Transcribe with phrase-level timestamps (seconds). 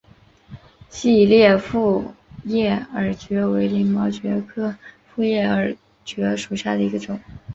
[0.89, 2.03] 细裂复
[2.45, 7.19] 叶耳蕨为鳞毛蕨科复叶耳蕨属下的一个种。